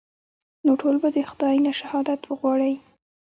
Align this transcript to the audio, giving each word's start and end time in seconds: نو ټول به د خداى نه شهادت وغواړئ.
نو 0.65 0.71
ټول 0.81 0.95
به 1.01 1.09
د 1.15 1.17
خداى 1.29 1.57
نه 1.65 1.71
شهادت 1.79 2.21
وغواړئ. 2.25 2.73